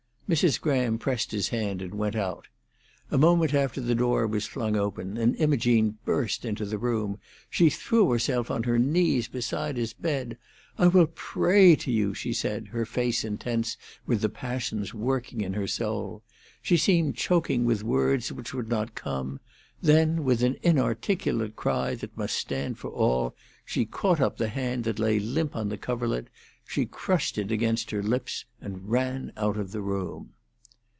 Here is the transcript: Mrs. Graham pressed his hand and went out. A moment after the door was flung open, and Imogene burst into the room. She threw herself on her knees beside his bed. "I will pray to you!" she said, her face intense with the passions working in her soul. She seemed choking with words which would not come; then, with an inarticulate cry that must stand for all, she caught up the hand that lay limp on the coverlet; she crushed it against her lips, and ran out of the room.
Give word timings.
Mrs. 0.33 0.61
Graham 0.61 0.97
pressed 0.97 1.31
his 1.31 1.49
hand 1.49 1.81
and 1.81 1.93
went 1.93 2.15
out. 2.15 2.47
A 3.09 3.17
moment 3.17 3.53
after 3.53 3.81
the 3.81 3.93
door 3.93 4.25
was 4.25 4.45
flung 4.45 4.77
open, 4.77 5.17
and 5.17 5.35
Imogene 5.35 5.97
burst 6.05 6.45
into 6.45 6.63
the 6.63 6.77
room. 6.77 7.19
She 7.49 7.69
threw 7.69 8.09
herself 8.09 8.49
on 8.49 8.63
her 8.63 8.79
knees 8.79 9.27
beside 9.27 9.75
his 9.75 9.91
bed. 9.91 10.37
"I 10.77 10.87
will 10.87 11.07
pray 11.07 11.75
to 11.75 11.91
you!" 11.91 12.13
she 12.13 12.31
said, 12.31 12.69
her 12.69 12.85
face 12.85 13.25
intense 13.25 13.75
with 14.05 14.21
the 14.21 14.29
passions 14.29 14.93
working 14.93 15.41
in 15.41 15.51
her 15.51 15.67
soul. 15.67 16.23
She 16.61 16.77
seemed 16.77 17.17
choking 17.17 17.65
with 17.65 17.83
words 17.83 18.31
which 18.31 18.53
would 18.53 18.69
not 18.69 18.95
come; 18.95 19.41
then, 19.81 20.23
with 20.23 20.43
an 20.43 20.55
inarticulate 20.63 21.57
cry 21.57 21.93
that 21.95 22.15
must 22.17 22.37
stand 22.37 22.77
for 22.77 22.89
all, 22.89 23.35
she 23.65 23.83
caught 23.83 24.21
up 24.21 24.37
the 24.37 24.47
hand 24.47 24.85
that 24.85 24.97
lay 24.97 25.19
limp 25.19 25.57
on 25.57 25.67
the 25.67 25.77
coverlet; 25.77 26.29
she 26.67 26.85
crushed 26.85 27.37
it 27.37 27.51
against 27.51 27.91
her 27.91 28.01
lips, 28.01 28.45
and 28.61 28.89
ran 28.89 29.29
out 29.35 29.57
of 29.57 29.73
the 29.73 29.81
room. 29.81 30.29